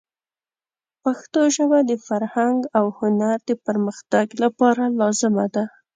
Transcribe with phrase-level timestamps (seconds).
[1.03, 5.63] پښتو ژبه د فرهنګ او هنر د پرمختګ لپاره لازمه ده.